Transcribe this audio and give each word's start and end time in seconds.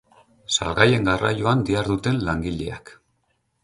Salgaien 0.55 1.05
garraioan 1.11 1.63
diharduten 1.69 2.21
langileak. 2.31 2.95